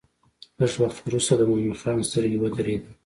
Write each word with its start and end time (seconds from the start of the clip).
لږ 0.59 0.73
وخت 0.83 0.97
وروسته 1.05 1.33
د 1.35 1.41
مومن 1.49 1.75
خان 1.79 1.97
سترګې 2.09 2.37
ودرېدې. 2.39 2.91